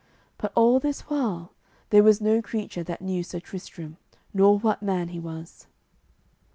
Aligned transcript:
But 0.39 0.51
all 0.55 0.79
this 0.79 1.01
while 1.01 1.53
there 1.91 2.01
was 2.01 2.19
no 2.19 2.41
creature 2.41 2.81
that 2.81 3.03
knew 3.03 3.21
Sir 3.21 3.39
Tristram, 3.39 3.97
nor 4.33 4.57
what 4.57 4.81
man 4.81 5.09
he 5.09 5.19
was. 5.19 5.67